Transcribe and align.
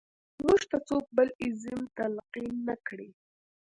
موږ 0.45 0.61
ته 0.69 0.77
څوک 0.87 1.05
بل 1.17 1.29
ایزم 1.43 1.81
تلقین 1.97 2.53
نه 2.67 2.75
کړي. 2.87 3.09